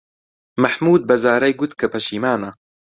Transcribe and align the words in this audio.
مەحموود 0.63 1.01
بە 1.09 1.15
زارای 1.23 1.57
گوت 1.59 1.71
کە 1.79 1.87
پەشیمانە. 1.93 2.51